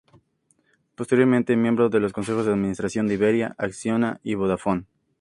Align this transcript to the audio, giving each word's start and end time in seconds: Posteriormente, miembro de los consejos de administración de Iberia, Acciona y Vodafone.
Posteriormente, 0.95 1.55
miembro 1.55 1.87
de 1.89 1.99
los 1.99 2.11
consejos 2.11 2.47
de 2.47 2.53
administración 2.53 3.05
de 3.05 3.13
Iberia, 3.13 3.53
Acciona 3.59 4.19
y 4.23 4.33
Vodafone. 4.33 4.85